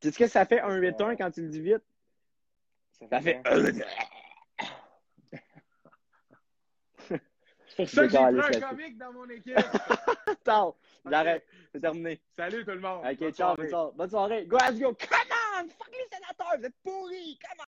[0.00, 1.82] Tu sais ce que ça fait un 8-1 quand tu le dis vite?
[3.10, 3.42] Ça fait.
[3.42, 3.52] quoi?
[7.72, 9.56] C'est pour ça que j'ai pris un comique dans mon équipe.
[10.44, 10.74] Ciao.
[11.10, 11.46] J'arrête.
[11.72, 12.20] C'est terminé.
[12.36, 13.02] Salut tout le monde.
[13.04, 13.56] OK, ciao.
[13.56, 13.92] Bonne soirée.
[13.96, 14.46] Bonne soirée.
[14.46, 14.94] Go, let's go.
[14.94, 15.18] Come
[15.56, 15.68] on.
[15.68, 16.58] Fuck les sénateurs.
[16.58, 17.38] Vous êtes pourris.
[17.40, 17.66] Come